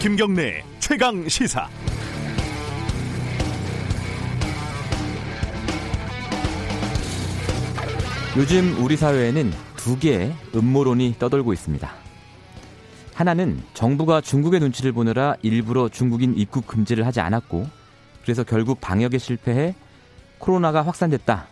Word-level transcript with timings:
김경래 0.00 0.64
최강 0.78 1.28
시사. 1.28 1.68
요즘 8.38 8.82
우리 8.82 8.96
사회에는 8.96 9.52
두 9.76 9.98
개의 9.98 10.34
음모론이 10.54 11.16
떠돌고 11.18 11.52
있습니다. 11.52 11.92
하나는 13.12 13.62
정부가 13.74 14.22
중국의 14.22 14.60
눈치를 14.60 14.92
보느라 14.92 15.34
일부러 15.42 15.90
중국인 15.90 16.34
입국 16.34 16.66
금지를 16.66 17.04
하지 17.04 17.20
않았고 17.20 17.68
그래서 18.22 18.42
결국 18.42 18.80
방역에 18.80 19.18
실패해 19.18 19.74
코로나가 20.38 20.80
확산됐다. 20.80 21.46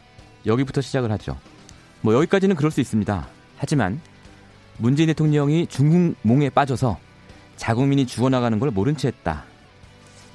여기부터 0.46 0.80
시작을 0.80 1.12
하죠. 1.12 1.36
뭐 2.00 2.14
여기까지는 2.14 2.57
그럴 2.57 2.71
수 2.71 2.80
있습니다. 2.80 3.29
하지만 3.58 4.00
문재인 4.79 5.08
대통령이 5.08 5.67
중국 5.67 6.17
몽에 6.22 6.49
빠져서 6.49 7.07
자국민이 7.58 8.07
죽어나가는 8.07 8.58
걸 8.58 8.71
모른 8.71 8.96
채 8.96 9.08
했다. 9.08 9.44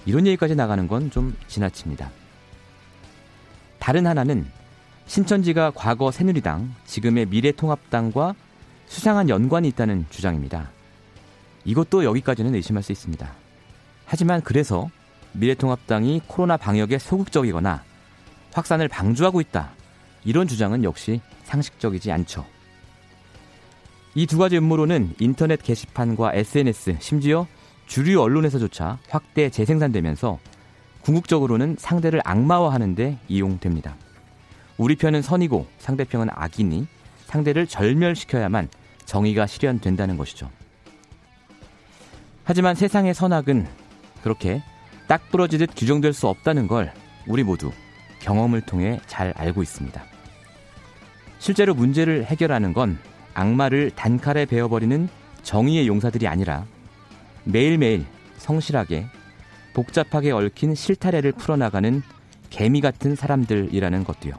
이런 0.05 0.27
얘기까지 0.27 0.55
나가는 0.55 0.87
건 0.87 1.09
좀 1.09 1.35
지나칩니다. 1.47 2.11
다른 3.79 4.05
하나는 4.05 4.45
신천지가 5.07 5.71
과거 5.71 6.11
새누리당, 6.11 6.75
지금의 6.85 7.25
미래통합당과 7.27 8.35
수상한 8.87 9.29
연관이 9.29 9.67
있다는 9.69 10.05
주장입니다. 10.09 10.69
이것도 11.65 12.03
여기까지는 12.03 12.53
의심할 12.55 12.83
수 12.83 12.91
있습니다. 12.91 13.31
하지만 14.05 14.41
그래서 14.41 14.89
미래통합당이 15.31 16.21
코로나 16.27 16.57
방역에 16.57 16.99
소극적이거나 16.99 17.83
확산을 18.53 18.87
방조하고 18.87 19.41
있다. 19.41 19.71
이런 20.25 20.47
주장은 20.47 20.83
역시 20.83 21.21
상식적이지 21.43 22.11
않죠. 22.11 22.45
이 24.15 24.27
두 24.27 24.37
가지 24.37 24.57
음모론은 24.57 25.15
인터넷 25.19 25.61
게시판과 25.61 26.33
SNS, 26.35 26.97
심지어 26.99 27.47
주류 27.87 28.21
언론에서조차 28.21 28.99
확대 29.09 29.49
재생산되면서 29.49 30.39
궁극적으로는 31.01 31.77
상대를 31.79 32.21
악마화하는데 32.23 33.19
이용됩니다. 33.27 33.95
우리 34.77 34.95
편은 34.95 35.21
선이고 35.21 35.67
상대편은 35.79 36.27
악이니 36.31 36.87
상대를 37.25 37.67
절멸시켜야만 37.67 38.69
정의가 39.05 39.47
실현된다는 39.47 40.17
것이죠. 40.17 40.49
하지만 42.43 42.75
세상의 42.75 43.13
선악은 43.13 43.67
그렇게 44.21 44.61
딱 45.07 45.29
부러지듯 45.29 45.71
규정될 45.75 46.13
수 46.13 46.27
없다는 46.27 46.67
걸 46.67 46.93
우리 47.27 47.43
모두 47.43 47.71
경험을 48.19 48.61
통해 48.61 48.99
잘 49.07 49.33
알고 49.35 49.63
있습니다. 49.63 50.03
실제로 51.39 51.73
문제를 51.73 52.25
해결하는 52.25 52.73
건 52.73 52.97
악마를 53.33 53.91
단칼에 53.91 54.45
베어버리는 54.45 55.09
정의의 55.41 55.87
용사들이 55.87 56.27
아니라 56.27 56.65
매일매일 57.43 58.05
성실하게 58.37 59.07
복잡하게 59.73 60.31
얽힌 60.31 60.75
실타래를 60.75 61.31
풀어나가는 61.33 62.01
개미 62.49 62.81
같은 62.81 63.15
사람들이라는 63.15 64.03
것도요. 64.03 64.33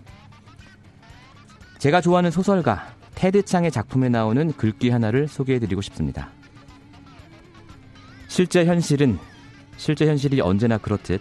제가 1.78 2.00
좋아하는 2.00 2.30
소설가 2.30 2.94
테드 3.14 3.44
창의 3.44 3.70
작품에 3.70 4.08
나오는 4.08 4.52
글귀 4.52 4.90
하나를 4.90 5.28
소개해드리고 5.28 5.82
싶습니다. 5.82 6.30
실제 8.28 8.64
현실은 8.64 9.18
실제 9.76 10.06
현실이 10.06 10.40
언제나 10.40 10.78
그렇듯 10.78 11.20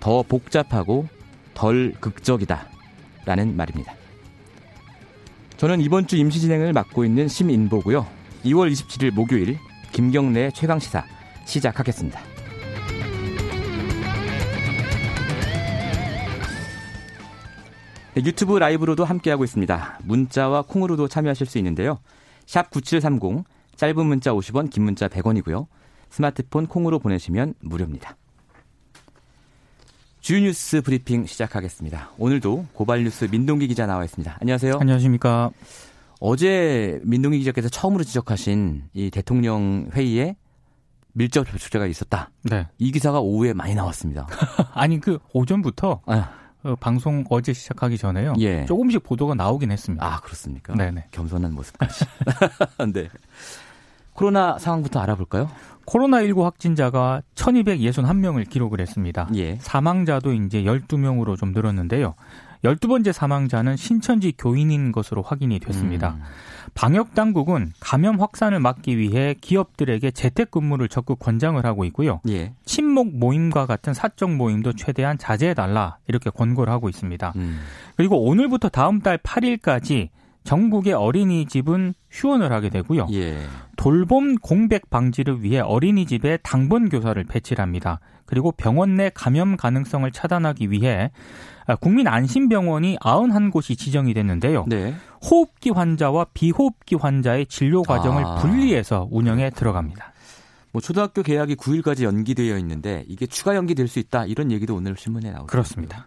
더 0.00 0.22
복잡하고 0.22 1.08
덜 1.54 1.92
극적이다. 2.00 2.68
라는 3.24 3.56
말입니다. 3.56 3.94
저는 5.56 5.80
이번 5.80 6.06
주 6.06 6.16
임시 6.16 6.40
진행을 6.40 6.74
맡고 6.74 7.04
있는 7.04 7.28
심인보고요. 7.28 8.06
2월 8.44 8.70
27일 8.70 9.10
목요일 9.12 9.58
김경래 9.92 10.50
최강 10.50 10.78
시사 10.78 11.02
시작하겠습니다. 11.46 12.20
네, 18.14 18.22
유튜브 18.24 18.58
라이브로도 18.58 19.04
함께하고 19.04 19.44
있습니다. 19.44 20.00
문자와 20.04 20.62
콩으로도 20.62 21.08
참여하실 21.08 21.46
수 21.46 21.58
있는데요. 21.58 22.00
샵 22.46 22.70
9730, 22.70 23.44
짧은 23.76 24.06
문자 24.06 24.32
50원, 24.32 24.70
긴 24.70 24.84
문자 24.84 25.08
100원이고요. 25.08 25.66
스마트폰 26.10 26.66
콩으로 26.66 26.98
보내시면 26.98 27.54
무료입니다. 27.60 28.16
주뉴스 30.26 30.82
브리핑 30.82 31.24
시작하겠습니다. 31.24 32.10
오늘도 32.18 32.66
고발뉴스 32.72 33.28
민동기 33.30 33.68
기자 33.68 33.86
나와 33.86 34.02
있습니다. 34.04 34.38
안녕하세요. 34.40 34.78
안녕하십니까. 34.80 35.52
어제 36.18 37.00
민동기 37.04 37.38
기자께서 37.38 37.68
처음으로 37.68 38.02
지적하신 38.02 38.88
이 38.92 39.10
대통령 39.12 39.88
회의에 39.94 40.34
밀접 41.12 41.48
접촉자가 41.48 41.86
있었다. 41.86 42.30
네. 42.42 42.66
이 42.76 42.90
기사가 42.90 43.20
오후에 43.20 43.52
많이 43.52 43.76
나왔습니다. 43.76 44.26
아니 44.74 44.98
그 44.98 45.20
오전부터 45.32 46.00
아. 46.06 46.32
어, 46.64 46.74
방송 46.74 47.24
어제 47.30 47.52
시작하기 47.52 47.96
전에요. 47.96 48.34
예. 48.40 48.64
조금씩 48.64 49.04
보도가 49.04 49.36
나오긴 49.36 49.70
했습니다. 49.70 50.04
아 50.04 50.18
그렇습니까? 50.22 50.74
네네. 50.74 51.06
겸손한 51.12 51.54
모습까지. 51.54 52.04
네. 52.92 53.08
코로나 54.16 54.58
상황부터 54.58 54.98
알아볼까요? 55.00 55.48
코로나19 55.86 56.42
확진자가 56.42 57.22
1261명을 57.34 58.48
기록을 58.48 58.80
했습니다. 58.80 59.28
예. 59.36 59.56
사망자도 59.60 60.32
이제 60.32 60.62
12명으로 60.62 61.38
좀 61.38 61.52
늘었는데요. 61.52 62.14
12번째 62.64 63.12
사망자는 63.12 63.76
신천지 63.76 64.32
교인인 64.36 64.90
것으로 64.90 65.22
확인이 65.22 65.60
됐습니다. 65.60 66.14
음. 66.14 66.22
방역 66.74 67.14
당국은 67.14 67.72
감염 67.78 68.20
확산을 68.20 68.58
막기 68.58 68.98
위해 68.98 69.34
기업들에게 69.40 70.10
재택 70.10 70.50
근무를 70.50 70.88
적극 70.88 71.18
권장을 71.18 71.64
하고 71.64 71.84
있고요. 71.84 72.20
예. 72.28 72.54
친목 72.64 73.16
모임과 73.16 73.66
같은 73.66 73.94
사적 73.94 74.34
모임도 74.34 74.72
최대한 74.72 75.18
자제해 75.18 75.54
달라 75.54 75.98
이렇게 76.08 76.30
권고를 76.30 76.72
하고 76.72 76.88
있습니다. 76.88 77.34
음. 77.36 77.60
그리고 77.96 78.24
오늘부터 78.24 78.70
다음 78.70 79.00
달 79.00 79.18
8일까지 79.18 80.08
전국의 80.46 80.94
어린이집은 80.94 81.92
휴원을 82.10 82.52
하게 82.52 82.70
되고요. 82.70 83.08
예. 83.12 83.38
돌봄 83.76 84.36
공백 84.36 84.88
방지를 84.88 85.42
위해 85.42 85.60
어린이집에 85.60 86.38
당번 86.38 86.88
교사를 86.88 87.22
배치를 87.24 87.62
합니다. 87.62 88.00
그리고 88.24 88.52
병원 88.52 88.94
내 88.96 89.10
감염 89.12 89.56
가능성을 89.56 90.10
차단하기 90.10 90.70
위해 90.70 91.10
국민안심병원이 91.80 92.96
91곳이 93.00 93.76
지정이 93.76 94.14
됐는데요. 94.14 94.64
네. 94.68 94.94
호흡기 95.28 95.70
환자와 95.70 96.26
비호흡기 96.32 96.94
환자의 96.94 97.46
진료 97.46 97.82
과정을 97.82 98.24
아. 98.24 98.34
분리해서 98.36 99.08
운영에 99.10 99.50
들어갑니다. 99.50 100.12
뭐 100.72 100.80
초등학교 100.80 101.22
개학이 101.22 101.56
9일까지 101.56 102.04
연기되어 102.04 102.56
있는데 102.58 103.04
이게 103.08 103.26
추가 103.26 103.56
연기될 103.56 103.88
수 103.88 103.98
있다 103.98 104.26
이런 104.26 104.52
얘기도 104.52 104.74
오늘 104.74 104.96
신문에 104.96 105.30
나오고 105.30 105.46
그렇습니다. 105.46 106.06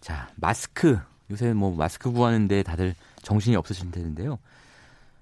자 0.00 0.28
마스크 0.36 0.98
요새 1.30 1.52
뭐 1.52 1.74
마스크 1.74 2.10
구하는데 2.10 2.62
다들 2.62 2.94
정신이 3.24 3.56
없으실 3.56 3.90
텐데요. 3.90 4.38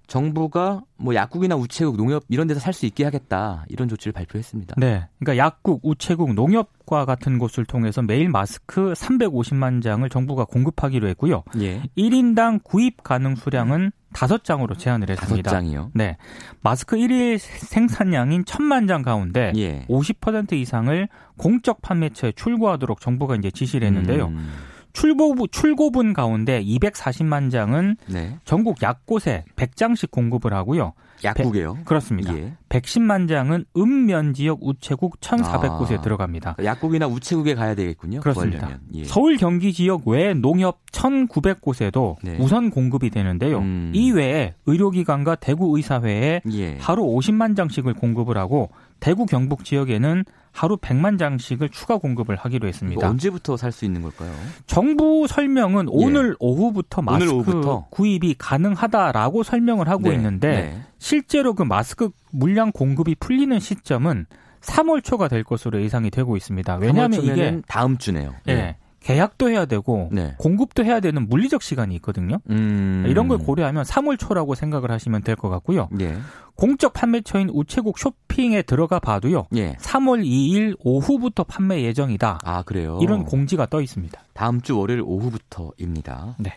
정부가 0.09 0.83
뭐 0.97 1.15
약국이나 1.15 1.57
우체국, 1.57 1.97
농협 1.97 2.25
이런 2.29 2.47
데서 2.47 2.61
살 2.61 2.75
수 2.75 2.85
있게 2.87 3.05
하겠다 3.05 3.65
이런 3.69 3.89
조치를 3.89 4.13
발표했습니다. 4.13 4.75
네, 4.77 5.07
그러니까 5.19 5.43
약국, 5.43 5.81
우체국, 5.85 6.35
농협과 6.35 7.07
같은 7.07 7.39
곳을 7.39 7.65
통해서 7.65 8.03
매일 8.03 8.29
마스크 8.29 8.93
350만 8.93 9.83
장을 9.83 10.07
정부가 10.09 10.45
공급하기로 10.45 11.09
했고요. 11.09 11.45
예. 11.61 11.83
1인당 11.97 12.63
구입 12.63 13.03
가능 13.03 13.37
수량은 13.37 13.93
5장으로 14.13 14.79
제한을 14.79 15.09
했습니다. 15.09 15.51
5장이요? 15.51 15.91
네. 15.95 16.19
마스크 16.61 16.97
1일 16.97 17.39
생산량인 17.39 18.45
1000만 18.45 18.89
장 18.89 19.01
가운데 19.03 19.53
예. 19.57 19.87
50% 19.89 20.53
이상을 20.53 21.09
공적 21.39 21.81
판매처에 21.81 22.33
출고하도록 22.33 23.01
정부가 23.01 23.37
이제 23.37 23.51
지시를 23.51 23.87
했는데요. 23.87 24.27
음. 24.27 24.51
출고, 24.93 25.47
출고분 25.49 26.13
가운데 26.13 26.63
240만 26.63 27.51
장은 27.51 27.97
네. 28.07 28.39
전국 28.45 28.83
약곳에 28.83 29.45
100장씩 29.57 30.11
공급을 30.11 30.53
하고요. 30.53 30.93
약국에요? 31.25 31.79
그렇습니다. 31.85 32.37
예. 32.37 32.53
110만 32.69 33.29
장은 33.29 33.65
읍면 33.77 34.35
지역 34.35 34.59
우체국 34.63 35.21
1,400곳에 35.21 35.99
아, 35.99 36.01
들어갑니다. 36.01 36.57
약국이나 36.63 37.07
우체국에 37.07 37.55
가야 37.55 37.75
되겠군요. 37.75 38.21
그렇습니다. 38.21 38.81
예. 38.95 39.05
서울 39.05 39.37
경기 39.37 39.73
지역 39.73 40.07
외 40.09 40.35
농협 40.35 40.85
1,900곳에도 40.91 42.17
네. 42.23 42.37
우선 42.41 42.71
공급이 42.71 43.11
되는데요. 43.11 43.59
음. 43.59 43.93
이외에 43.95 44.55
의료기관과 44.67 45.37
대구 45.37 45.77
의사회에 45.77 46.43
예. 46.53 46.77
하루 46.79 47.03
50만 47.05 47.57
장씩을 47.57 47.95
공급을 47.95 48.37
하고 48.37 48.71
대구 49.01 49.27
경북 49.27 49.65
지역에는 49.65 50.25
하루 50.53 50.77
100만 50.77 51.19
장씩을 51.19 51.71
추가 51.71 51.97
공급을 51.97 52.37
하기로 52.37 52.69
했습니다. 52.69 53.09
언제부터 53.09 53.57
살 53.57 53.73
수 53.73 53.85
있는 53.87 54.03
걸까요? 54.03 54.31
정부 54.67 55.27
설명은 55.27 55.87
예. 55.87 55.89
오늘 55.91 56.37
오후부터 56.39 57.01
마스크 57.03 57.25
오늘 57.31 57.35
오후부터? 57.35 57.87
구입이 57.91 58.35
가능하다라고 58.39 59.43
설명을 59.43 59.89
하고 59.89 60.09
네. 60.09 60.15
있는데 60.15 60.49
네. 60.49 60.83
실제로 60.99 61.55
그 61.55 61.63
마스크 61.63 62.11
물량 62.31 62.71
공급이 62.71 63.15
풀리는 63.15 63.59
시점은 63.59 64.27
3월 64.61 65.03
초가 65.03 65.29
될 65.29 65.43
것으로 65.43 65.81
예상이 65.83 66.11
되고 66.11 66.37
있습니다. 66.37 66.77
왜냐하면 66.77 67.23
이게 67.25 67.61
다음 67.67 67.97
주네요. 67.99 68.35
예. 68.47 68.55
네. 68.55 68.77
계약도 69.03 69.51
해야 69.51 69.65
되고 69.67 70.09
네. 70.13 70.35
공급도 70.39 70.85
해야 70.85 71.01
되는 71.01 71.29
물리적 71.29 71.63
시간이 71.63 71.95
있거든요. 71.97 72.39
음. 72.51 73.05
이런 73.09 73.29
걸 73.29 73.39
고려하면 73.39 73.85
3월 73.85 74.19
초라고 74.19 74.55
생각을 74.55 74.91
하시면 74.91 75.23
될 75.23 75.37
것 75.37 75.49
같고요. 75.49 75.89
예. 76.01 76.17
공적 76.55 76.93
판매처인 76.93 77.49
우체국 77.53 77.99
쇼핑에 77.99 78.63
들어가 78.63 78.99
봐도요. 79.01 79.47
예. 79.57 79.73
3월 79.75 80.25
2일 80.25 80.77
오후부터 80.85 81.45
판매 81.45 81.83
예정이다. 81.83 82.39
아 82.45 82.63
그래요? 82.63 82.99
이런 83.03 83.25
공지가 83.25 83.67
떠 83.67 83.81
있습니다. 83.81 84.21
다음 84.35 84.61
주 84.61 84.79
월요일 84.79 85.03
오후부터입니다. 85.05 86.37
네. 86.39 86.55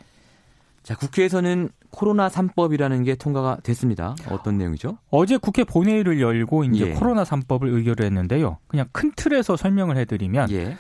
자 0.83 0.95
국회에서는 0.95 1.69
코로나 1.89 2.27
3법이라는 2.27 3.05
게 3.05 3.15
통과가 3.15 3.57
됐습니다. 3.63 4.15
어떤 4.29 4.57
내용이죠? 4.57 4.97
어제 5.09 5.37
국회 5.37 5.63
본회의를 5.63 6.19
열고 6.21 6.65
이제 6.65 6.89
예. 6.89 6.93
코로나 6.93 7.23
3법을 7.23 7.73
의결을 7.73 8.05
했는데요. 8.05 8.57
그냥 8.67 8.85
큰 8.91 9.11
틀에서 9.15 9.55
설명을 9.55 9.97
해드리면. 9.97 10.51
예. 10.51 10.77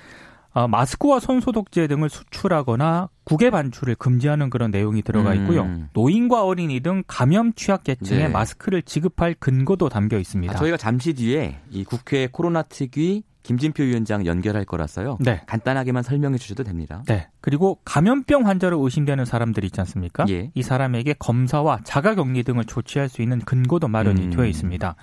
어, 0.55 0.69
마스크와 0.69 1.19
손 1.19 1.41
소독제 1.41 1.85
등을 1.87 2.09
수출하거나 2.09 3.09
국외 3.25 3.49
반출을 3.49 3.95
금지하는 3.95 4.49
그런 4.49 4.71
내용이 4.71 5.01
들어가 5.01 5.33
있고요. 5.33 5.63
음. 5.63 5.89
노인과 5.93 6.45
어린이 6.45 6.79
등 6.79 7.03
감염 7.07 7.51
취약 7.53 7.83
계층에 7.83 8.19
네. 8.19 8.27
마스크를 8.29 8.81
지급할 8.81 9.35
근거도 9.37 9.89
담겨 9.89 10.17
있습니다. 10.17 10.53
아, 10.53 10.55
저희가 10.55 10.77
잠시 10.77 11.13
뒤에 11.13 11.59
이 11.71 11.83
국회 11.83 12.27
코로나 12.31 12.61
특위 12.61 13.23
김진표 13.43 13.83
위원장 13.83 14.25
연결할 14.25 14.63
거라서요. 14.63 15.17
네. 15.19 15.41
간단하게만 15.45 16.03
설명해 16.03 16.37
주셔도 16.37 16.63
됩니다. 16.63 17.03
네. 17.05 17.27
그리고 17.41 17.79
감염병 17.83 18.47
환자로 18.47 18.81
의심되는 18.81 19.25
사람들 19.25 19.65
있지 19.65 19.81
않습니까? 19.81 20.25
예. 20.29 20.51
이 20.55 20.63
사람에게 20.63 21.15
검사와 21.19 21.81
자가격리 21.83 22.43
등을 22.43 22.63
조치할 22.63 23.09
수 23.09 23.21
있는 23.21 23.39
근거도 23.39 23.89
마련이 23.89 24.21
음. 24.21 24.29
되어 24.29 24.45
있습니다. 24.45 24.95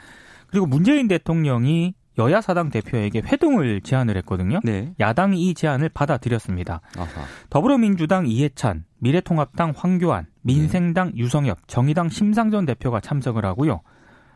그리고 0.48 0.66
문재인 0.66 1.08
대통령이 1.08 1.94
여야 2.18 2.40
사당 2.40 2.68
대표에게 2.70 3.22
회동을 3.24 3.80
제안을 3.80 4.16
했거든요. 4.18 4.60
네. 4.64 4.92
야당이 5.00 5.40
이 5.40 5.54
제안을 5.54 5.88
받아들였습니다. 5.88 6.80
아하. 6.98 7.08
더불어민주당 7.48 8.26
이해찬, 8.26 8.84
미래통합당 8.98 9.72
황교안, 9.76 10.26
민생당 10.42 11.12
네. 11.12 11.18
유성엽, 11.18 11.68
정의당 11.68 12.08
심상전 12.08 12.66
대표가 12.66 13.00
참석을 13.00 13.44
하고요. 13.44 13.80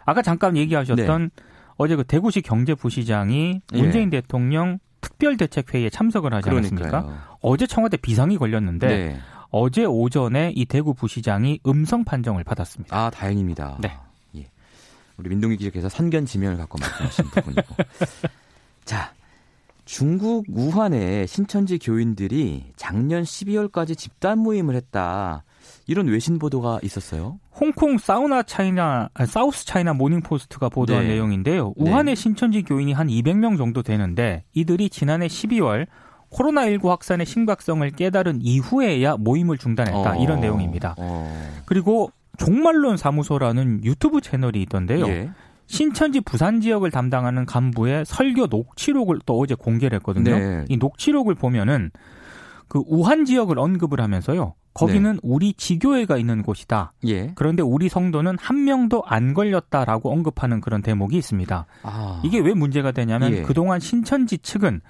아까 0.05 0.23
잠깐 0.23 0.57
얘기하셨던 0.57 1.31
네. 1.35 1.43
어제 1.77 1.97
그 1.97 2.05
대구시 2.05 2.41
경제부시장이 2.41 3.61
예. 3.75 3.77
문재인 3.77 4.09
네. 4.11 4.21
대통령 4.21 4.79
특별대책회의에 5.03 5.91
참석을 5.91 6.33
하지 6.33 6.49
않았습니까? 6.49 6.89
그러니까요. 6.89 7.19
어제 7.41 7.67
청와대 7.67 7.97
비상이 7.97 8.39
걸렸는데 8.39 8.87
네. 8.87 9.19
어제 9.51 9.85
오전에 9.85 10.53
이 10.55 10.65
대구 10.65 10.95
부시장이 10.95 11.61
음성 11.67 12.05
판정을 12.05 12.45
받았습니다. 12.45 12.97
아 12.97 13.11
다행입니다. 13.11 13.79
네. 13.81 13.97
우리 15.19 15.31
민동기 15.31 15.57
기자께서 15.57 15.89
선견 15.89 16.27
지명을 16.27 16.57
갖고 16.57 16.79
말씀하신 16.79 17.25
부분이고. 17.27 17.77
자, 18.85 19.13
중국 19.85 20.45
우한에 20.49 21.27
신천지 21.27 21.79
교인들이 21.79 22.73
작년 22.77 23.23
12월까지 23.23 23.97
집단 23.97 24.39
모임을 24.39 24.75
했다. 24.75 25.45
이런 25.87 26.09
외신 26.09 26.39
보도가 26.39 26.81
있었어요. 26.83 27.39
홍콩 27.53 27.97
사우나 27.97 28.43
차이나 28.43 29.09
아, 29.15 29.27
사우스 29.27 29.65
차이나 29.65 29.95
모닝 29.95 30.21
포스트가 30.21 30.69
보도한 30.69 31.05
네. 31.05 31.15
내용인데요. 31.15 31.73
우한의 31.77 32.15
네. 32.17 32.21
신천지 32.21 32.63
교인이 32.63 32.93
한 32.93 33.07
200명 33.07 33.57
정도 33.57 33.83
되는데 33.83 34.45
이들이 34.53 34.91
지난해 34.91 35.29
12월 35.29 35.87
코로나19 36.31 36.89
확산의 36.89 37.25
심각성을 37.25 37.89
깨달은 37.93 38.41
이후에야 38.43 39.17
모임을 39.17 39.59
중단했다. 39.59 40.13
어, 40.13 40.23
이런 40.23 40.41
내용입니다. 40.41 40.97
어. 40.99 41.63
그리고 41.65 42.11
종말론 42.39 42.97
사무소라는 42.97 43.85
유튜브 43.85 44.21
채널이 44.21 44.63
있던데요. 44.63 45.07
예. 45.09 45.31
신천지 45.67 46.21
부산 46.21 46.61
지역을 46.61 46.91
담당하는 46.91 47.45
간부의 47.45 48.05
설교 48.07 48.47
녹취록을 48.47 49.21
또 49.27 49.39
어제 49.41 49.55
공개를 49.55 49.97
했거든요. 49.97 50.39
네. 50.39 50.65
이 50.69 50.77
녹취록을 50.77 51.35
보면은 51.35 51.91
그 52.69 52.83
우한 52.87 53.25
지역을 53.25 53.59
언급을 53.59 54.01
하면서요. 54.01 54.55
거기는 54.75 55.13
네. 55.13 55.19
우리 55.23 55.55
지교회가 55.55 56.19
있는 56.19 56.43
곳이다. 56.43 56.93
예. 57.07 57.33
그런데 57.35 57.63
우리 57.63 57.89
성도는 57.89 58.37
한 58.39 58.65
명도 58.65 59.03
안 59.07 59.33
걸렸다라고 59.33 60.13
언급하는 60.13 60.61
그런 60.61 60.83
대목이 60.83 61.17
있습니다. 61.17 61.67
아. 61.83 62.23
이게 62.25 62.39
왜 62.39 62.53
문제가 62.53 62.93
되냐면 62.93 63.33
예. 63.33 63.43
그동안 63.43 63.81
신천지 63.81 64.39
측은 64.39 64.83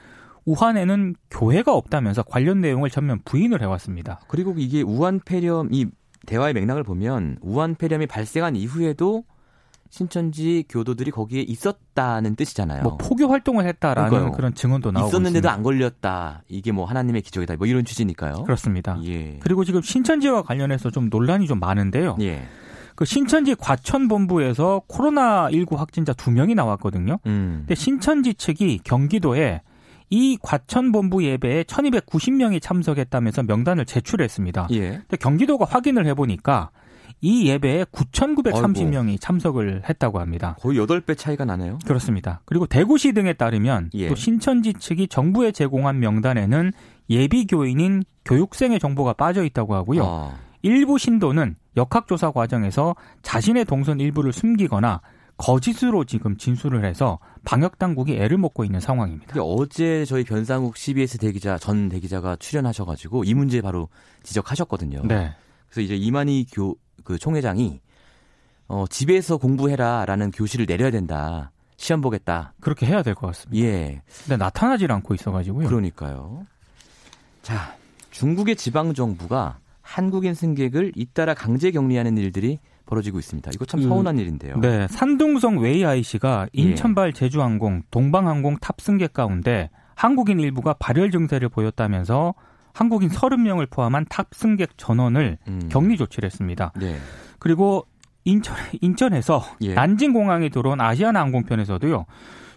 우한에는 0.44 1.14
교회가 1.30 1.72
없다면서 1.74 2.22
관련 2.24 2.60
내용을 2.60 2.90
전면 2.90 3.20
부인을 3.24 3.62
해왔습니다. 3.62 4.20
그리고 4.28 4.54
이게 4.56 4.82
우한 4.82 5.20
폐렴 5.24 5.68
이 5.72 5.86
대화의 6.26 6.54
맥락을 6.54 6.82
보면 6.82 7.38
우한 7.40 7.74
폐렴이 7.74 8.06
발생한 8.06 8.56
이후에도 8.56 9.24
신천지 9.88 10.64
교도들이 10.68 11.10
거기에 11.10 11.42
있었다는 11.42 12.34
뜻이잖아요. 12.36 12.82
뭐 12.82 12.96
포교 12.96 13.28
활동을 13.28 13.66
했다라는 13.66 14.10
그러니까요. 14.10 14.36
그런 14.36 14.54
증언도 14.54 14.90
나오고 14.90 15.08
있었는데도 15.08 15.38
있습니다. 15.38 15.52
안 15.52 15.62
걸렸다. 15.62 16.42
이게 16.48 16.72
뭐 16.72 16.84
하나님의 16.84 17.22
기적이다. 17.22 17.56
뭐 17.56 17.66
이런 17.66 17.84
취지니까요. 17.84 18.42
그렇습니다. 18.42 18.98
예. 19.04 19.38
그리고 19.40 19.64
지금 19.64 19.80
신천지와 19.82 20.42
관련해서 20.42 20.90
좀 20.90 21.08
논란이 21.08 21.46
좀 21.46 21.60
많은데요. 21.60 22.16
예. 22.20 22.42
그 22.96 23.04
신천지 23.04 23.54
과천본부에서 23.54 24.82
코로나19 24.88 25.76
확진자 25.76 26.12
두 26.14 26.30
명이 26.30 26.54
나왔거든요. 26.54 27.18
음. 27.26 27.58
근데 27.60 27.74
신천지 27.74 28.34
측이 28.34 28.80
경기도에 28.84 29.60
이 30.10 30.38
과천본부 30.42 31.24
예배에 31.24 31.64
1290명이 31.64 32.62
참석했다면서 32.62 33.42
명단을 33.44 33.84
제출했습니다. 33.84 34.68
예. 34.72 34.90
근데 34.90 35.16
경기도가 35.16 35.64
확인을 35.64 36.06
해보니까 36.06 36.70
이 37.20 37.48
예배에 37.48 37.84
9,930명이 37.84 39.08
아이고. 39.08 39.18
참석을 39.18 39.82
했다고 39.88 40.20
합니다. 40.20 40.56
거의 40.60 40.78
8배 40.78 41.16
차이가 41.16 41.44
나네요. 41.44 41.78
그렇습니다. 41.86 42.40
그리고 42.44 42.66
대구시 42.66 43.12
등에 43.12 43.32
따르면 43.32 43.90
예. 43.94 44.08
또 44.08 44.14
신천지 44.14 44.74
측이 44.74 45.08
정부에 45.08 45.50
제공한 45.50 45.98
명단에는 45.98 46.72
예비 47.10 47.46
교인인 47.46 48.04
교육생의 48.24 48.78
정보가 48.78 49.14
빠져 49.14 49.44
있다고 49.44 49.74
하고요. 49.74 50.04
아. 50.04 50.34
일부 50.62 50.98
신도는 50.98 51.56
역학조사 51.76 52.32
과정에서 52.32 52.96
자신의 53.22 53.66
동선 53.66 54.00
일부를 54.00 54.32
숨기거나 54.32 55.00
거짓으로 55.36 56.04
지금 56.04 56.36
진술을 56.36 56.84
해서 56.84 57.18
방역 57.44 57.78
당국이 57.78 58.16
애를 58.16 58.38
먹고 58.38 58.64
있는 58.64 58.80
상황입니다. 58.80 59.40
어제 59.42 60.04
저희 60.04 60.24
변상욱 60.24 60.76
CBS 60.76 61.18
대기자 61.18 61.58
전 61.58 61.88
대기자가 61.88 62.36
출연하셔가지고 62.36 63.24
이 63.24 63.34
문제 63.34 63.60
바로 63.60 63.88
지적하셨거든요. 64.22 65.02
네. 65.04 65.34
그래서 65.68 65.80
이제 65.82 65.94
이만희 65.96 66.46
교 66.52 66.74
그 67.06 67.18
총회장이 67.18 67.80
어, 68.68 68.84
집에서 68.90 69.36
공부해라라는 69.36 70.32
교실을 70.32 70.66
내려야 70.66 70.90
된다. 70.90 71.52
시험 71.76 72.00
보겠다. 72.00 72.52
그렇게 72.60 72.84
해야 72.84 73.02
될 73.02 73.14
것 73.14 73.28
같습니다. 73.28 73.64
예. 73.64 74.02
근데 74.24 74.36
나타나질 74.36 74.90
않고 74.90 75.14
있어가지고요. 75.14 75.68
그러니까요. 75.68 76.44
자, 77.42 77.76
중국의 78.10 78.56
지방 78.56 78.92
정부가 78.92 79.58
한국인 79.82 80.34
승객을 80.34 80.92
잇따라 80.96 81.32
강제 81.34 81.70
격리하는 81.70 82.18
일들이 82.18 82.58
벌어지고 82.86 83.18
있습니다. 83.18 83.50
이거 83.54 83.64
참 83.64 83.80
음, 83.80 83.88
서운한 83.88 84.16
음, 84.16 84.20
일인데요. 84.20 84.56
네, 84.58 84.86
산둥성 84.88 85.58
웨이아이 85.58 86.02
씨가 86.02 86.48
예. 86.56 86.62
인천발 86.62 87.12
제주항공, 87.12 87.82
동방항공 87.90 88.58
탑승객 88.60 89.12
가운데 89.12 89.70
한국인 89.94 90.40
일부가 90.40 90.74
발열 90.74 91.10
증세를 91.10 91.48
보였다면서 91.48 92.34
한국인 92.72 93.08
30명을 93.08 93.70
포함한 93.70 94.06
탑승객 94.08 94.76
전원을 94.76 95.38
음. 95.48 95.68
격리 95.70 95.96
조치를 95.96 96.26
했습니다. 96.26 96.72
네. 96.76 96.96
그리고 97.38 97.86
인천, 98.24 98.56
인천에서 98.80 99.42
예. 99.62 99.74
난징 99.74 100.12
공항에 100.12 100.48
들어온 100.48 100.80
아시아나 100.80 101.20
항공편에서도요. 101.20 102.06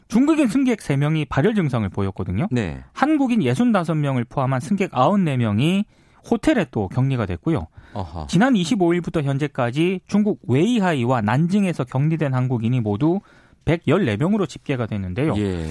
중국인 0.10 0.48
승객 0.48 0.80
3명이 0.80 1.30
발열 1.30 1.54
증상을 1.54 1.88
보였거든요. 1.90 2.48
네. 2.52 2.84
한국인 2.94 3.42
65명을 3.42 4.28
포함한 4.28 4.60
승객 4.60 4.92
94명이 4.92 5.86
호텔에 6.30 6.66
또 6.72 6.88
격리가 6.90 7.26
됐고요. 7.26 7.68
어허. 7.94 8.28
지난 8.28 8.54
25일부터 8.54 9.24
현재까지 9.24 10.02
중국 10.08 10.40
웨이하이와 10.48 11.22
난징에서 11.22 11.86
격리된 11.86 12.34
한국인이 12.34 12.80
모두 12.82 13.20
114명으로 13.66 14.48
집계가 14.48 14.86
됐는데요. 14.86 15.36
예. 15.38 15.70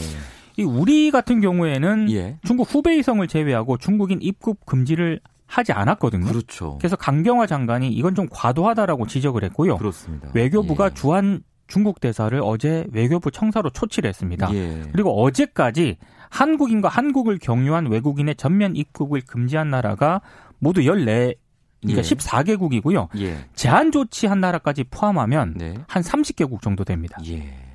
이 0.57 0.63
우리 0.63 1.11
같은 1.11 1.41
경우에는 1.41 2.11
예. 2.11 2.39
중국 2.45 2.75
후베이성을 2.75 3.27
제외하고 3.29 3.79
중국인 3.79 4.19
입국 4.21 4.67
금지를 4.67 5.21
하지 5.47 5.73
않았거든요. 5.73 6.27
그렇죠. 6.27 6.77
그래서 6.79 6.97
강경화 6.97 7.47
장관이 7.47 7.89
이건 7.89 8.15
좀 8.15 8.27
과도하다라고 8.31 9.07
지적을 9.07 9.45
했고요. 9.45 9.79
그렇습니다. 9.79 10.31
외교부가 10.35 10.87
예. 10.87 10.95
주한 10.95 11.43
중국 11.69 12.01
대사를 12.01 12.39
어제 12.43 12.87
외교부 12.93 13.31
청사로 13.31 13.71
초치를 13.71 14.09
했습니다. 14.09 14.53
예. 14.53 14.83
그리고 14.93 15.23
어제까지 15.23 15.99
한국인과 16.31 16.89
한국을 16.89 17.39
경유한 17.39 17.87
외국인의 17.87 18.37
전면 18.37 18.77
입국을 18.77 19.21
금지한 19.23 19.71
나라가 19.71 20.21
모두 20.59 20.83
14 20.83 21.33
그러니까 21.81 21.99
예. 21.99 22.03
14개국이고요. 22.03 23.09
예. 23.21 23.49
제한 23.55 23.93
조치한 23.93 24.41
나라까지 24.41 24.85
포함하면 24.85 25.55
네. 25.57 25.75
한 25.87 26.03
30개국 26.03 26.61
정도 26.61 26.85
됩니다. 26.85 27.19
예. 27.27 27.69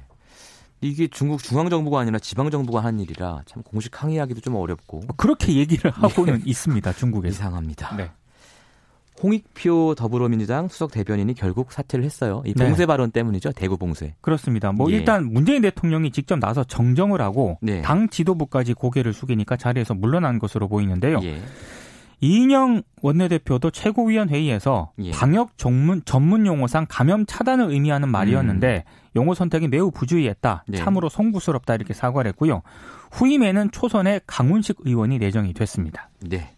이게 0.82 1.08
중국 1.08 1.42
중앙 1.42 1.70
정부가 1.70 2.02
아니라 2.02 2.20
지방 2.20 2.52
정부가 2.52 2.84
한 2.84 3.00
일이라 3.00 3.44
참 3.46 3.64
공식 3.64 4.04
항의하기도 4.04 4.42
좀 4.42 4.56
어렵고 4.56 5.00
뭐 5.00 5.16
그렇게 5.16 5.54
얘기를 5.54 5.90
하고는 5.92 6.40
예. 6.40 6.44
있습니다. 6.46 6.92
중국에서 6.94 7.34
이상합니다. 7.34 7.96
네. 7.96 8.12
홍익표 9.24 9.96
더불어민주당 9.96 10.68
수석 10.68 10.92
대변인이 10.92 11.34
결국 11.34 11.72
사퇴를 11.72 12.03
했어요. 12.03 12.44
이 12.46 12.53
네. 12.53 12.65
봉쇄 12.65 12.84
네. 12.84 12.86
발언 12.86 13.10
때문이죠. 13.12 13.53
대구 13.53 13.77
봉쇄. 13.77 14.13
그렇습니다. 14.22 14.74
뭐 14.74 14.92
예. 14.92 14.98
일단 14.98 15.32
문재인 15.32 15.62
대통령이 15.62 16.12
직접 16.12 16.38
나서 16.39 16.63
정정을 16.65 17.22
하고 17.22 17.58
네. 17.62 17.82
당 17.82 18.10
지도부까지 18.10 18.74
고개를 18.74 19.13
숙이니까 19.13 19.56
자리에서 19.56 19.94
물러난 19.94 20.39
것으로 20.39 20.68
보이는데요. 20.68 21.20
예. 21.24 21.42
이인영 22.20 22.84
원내대표도 23.01 23.72
최고위원 23.72 24.30
회의에서 24.30 24.92
예. 25.00 25.12
방역 25.12 25.58
전문, 25.58 26.01
전문 26.06 26.46
용어상 26.46 26.86
감염 26.88 27.25
차단을 27.25 27.70
의미하는 27.72 28.10
말이었는데 28.10 28.86
음. 28.86 29.03
용어 29.15 29.34
선택이 29.34 29.68
매우 29.68 29.92
부주의했다. 29.92 30.63
네. 30.68 30.77
참으로 30.77 31.10
송구스럽다 31.10 31.75
이렇게 31.75 31.94
사과를 31.94 32.30
했고요. 32.30 32.62
후임에는 33.12 33.72
초선의 33.72 34.22
강훈식 34.25 34.77
의원이 34.86 35.20
내정이 35.20 35.53
됐습니다. 35.53 36.10
네. 36.22 36.56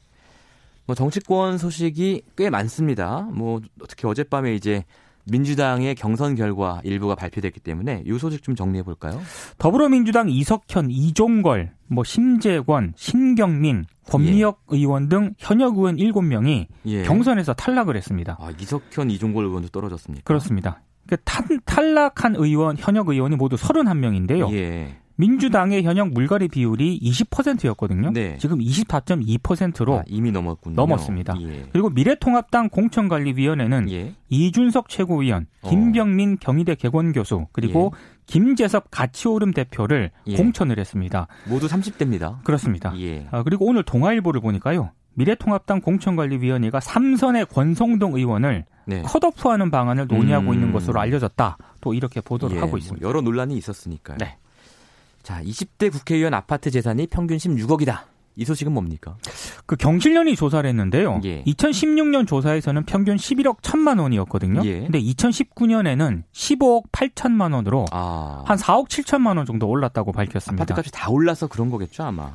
뭐 0.86 0.96
정치권 0.96 1.58
소식이 1.58 2.24
꽤 2.38 2.50
많습니다. 2.50 3.28
뭐 3.34 3.62
특히 3.88 4.08
어젯밤에 4.08 4.54
이제 4.54 4.84
민주당의 5.28 5.96
경선 5.96 6.36
결과 6.36 6.82
일부가 6.84 7.16
발표됐기 7.16 7.60
때문에 7.60 8.04
이 8.06 8.18
소식 8.18 8.44
좀 8.44 8.56
정리해 8.56 8.84
볼까요? 8.84 9.20
더불어민주당 9.58 10.30
이석현, 10.30 10.92
이종걸, 10.92 11.74
뭐 11.88 12.04
심재권, 12.04 12.94
신경민, 12.96 13.86
권미혁 14.08 14.62
예. 14.72 14.78
의원 14.78 15.10
등 15.10 15.34
현역 15.40 15.78
의원 15.78 15.96
7명이 15.96 16.68
예. 16.86 17.04
경선에서 17.04 17.54
탈락을 17.54 17.98
했습니다. 17.98 18.38
아, 18.40 18.52
이석현, 18.60 19.10
이종걸 19.10 19.46
의원도 19.46 19.70
떨어졌습니까? 19.70 20.24
그렇습니다. 20.26 20.82
그 21.08 21.18
탈락한 21.66 22.36
의원, 22.36 22.78
현역 22.78 23.10
의원이 23.10 23.36
모두 23.36 23.56
31명인데요. 23.56 24.52
예. 24.54 24.98
민주당의 25.18 25.84
현역 25.84 26.10
물갈이 26.10 26.50
비율이 26.50 27.00
20%였거든요. 27.02 28.12
네. 28.12 28.38
지금 28.38 28.60
24.2%로 28.60 30.00
아, 30.00 30.04
이미 30.08 30.32
넘었군요. 30.32 30.76
넘었습니다. 30.76 31.36
예. 31.42 31.66
그리고 31.72 31.90
미래통합당 31.90 32.70
공천관리위원회는 32.70 33.90
예. 33.92 34.14
이준석 34.30 34.90
최고위원, 34.90 35.48
어. 35.62 35.70
김병민 35.70 36.34
어. 36.34 36.36
경희대 36.40 36.76
개건교수 36.76 37.48
그리고 37.52 37.94
예. 37.94 38.16
김재섭 38.26 38.92
가치오름 38.92 39.54
대표를 39.54 40.12
예. 40.28 40.36
공천을 40.36 40.80
했습니다. 40.80 41.28
모두 41.48 41.68
30대입니다. 41.68 42.44
그렇습니다. 42.44 42.94
예. 43.00 43.28
아, 43.32 43.44
그리고 43.44 43.66
오늘 43.66 43.84
동아일보를 43.84 44.42
보니까요. 44.42 44.92
미래통합당 45.14 45.80
공천관리위원회가 45.80 46.82
삼선의 46.82 47.46
권성동 47.46 48.16
의원을 48.16 48.66
네. 48.86 49.02
컷오프하는 49.02 49.72
방안을 49.72 50.08
논의하고 50.08 50.50
음. 50.50 50.54
있는 50.54 50.72
것으로 50.74 51.00
알려졌다. 51.00 51.58
또 51.80 51.94
이렇게 51.94 52.20
보도를 52.20 52.58
예, 52.58 52.60
하고 52.60 52.72
뭐 52.72 52.80
있습니다. 52.80 53.02
뭐 53.02 53.10
여러 53.10 53.22
논란이 53.22 53.56
있었으니까요. 53.58 54.18
네. 54.20 54.38
자, 55.26 55.42
20대 55.42 55.92
국회의원 55.92 56.36
아파트 56.36 56.70
재산이 56.70 57.08
평균 57.08 57.38
16억이다. 57.38 58.02
이 58.36 58.46
소식은 58.46 58.72
뭡니까? 58.72 59.18
그 59.66 59.76
경실련이 59.76 60.36
조사를 60.36 60.70
했는데요. 60.70 61.22
예. 61.24 61.44
2016년 61.46 62.28
조사에서는 62.28 62.84
평균 62.86 63.16
11억 63.16 63.62
1천만 63.62 64.00
원이었거든요. 64.00 64.62
예. 64.66 64.82
근데 64.82 65.02
2019년에는 65.02 66.24
15억 66.32 66.92
8천만 66.92 67.56
원으로 67.56 67.88
아. 67.92 68.44
한 68.46 68.56
4억 68.56 68.88
7천만 68.88 69.38
원 69.38 69.48
정도 69.48 69.68
올랐다고 69.68 70.12
밝혔습니다. 70.12 70.62
아파트값이 70.62 70.92
다 70.92 71.10
올라서 71.10 71.48
그런 71.48 71.72
거겠죠, 71.72 72.04
아마. 72.04 72.32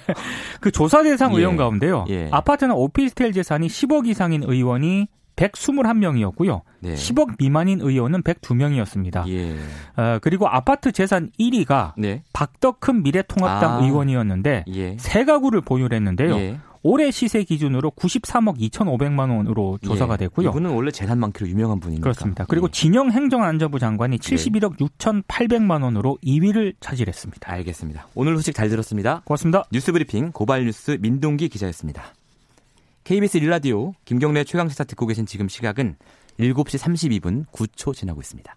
그 0.62 0.70
조사 0.70 1.02
대상 1.02 1.34
예. 1.34 1.38
의원 1.38 1.58
가운데요. 1.58 2.06
예. 2.08 2.30
아파트나 2.32 2.72
오피스텔 2.74 3.32
재산이 3.32 3.66
10억 3.66 4.06
이상인 4.06 4.42
의원이 4.42 5.08
121명이었고요. 5.36 6.62
네. 6.80 6.94
10억 6.94 7.36
미만인 7.38 7.80
의원은 7.80 8.22
102명이었습니다. 8.22 9.28
예. 9.28 9.56
어, 9.96 10.18
그리고 10.20 10.48
아파트 10.48 10.92
재산 10.92 11.30
1위가 11.38 11.92
네. 11.96 12.22
박덕흠 12.32 13.02
미래통합당 13.02 13.72
아. 13.72 13.84
의원이었는데 13.84 14.64
예. 14.68 14.96
세 14.98 15.24
가구를 15.24 15.60
보유했는데요. 15.62 16.34
예. 16.36 16.58
올해 16.84 17.12
시세 17.12 17.44
기준으로 17.44 17.92
93억 17.92 18.58
2,500만 18.58 19.30
원으로 19.30 19.78
조사가 19.82 20.14
예. 20.14 20.18
됐고요. 20.18 20.48
이분은 20.48 20.70
원래 20.70 20.90
재산 20.90 21.18
많기로 21.20 21.48
유명한 21.48 21.78
분이니까. 21.78 22.02
그렇습니다. 22.02 22.44
그리고 22.48 22.66
예. 22.66 22.70
진영 22.72 23.10
행정안전부 23.12 23.78
장관이 23.78 24.18
71억 24.18 24.78
6,800만 24.78 25.84
원으로 25.84 26.18
2위를 26.24 26.74
차지했습니다. 26.80 27.52
알겠습니다. 27.52 28.08
오늘 28.14 28.36
소식 28.36 28.54
잘 28.54 28.68
들었습니다. 28.68 29.22
고맙습니다. 29.24 29.64
뉴스브리핑 29.70 30.32
고발뉴스 30.32 30.98
민동기 31.00 31.48
기자였습니다. 31.48 32.02
KBS 33.04 33.38
일라디오 33.38 33.94
김경래 34.04 34.44
최강시사 34.44 34.84
듣고 34.84 35.06
계신 35.06 35.26
지금 35.26 35.48
시각은 35.48 35.96
7시 36.38 36.78
32분 36.78 37.46
9초 37.48 37.94
지나고 37.94 38.20
있습니다. 38.20 38.54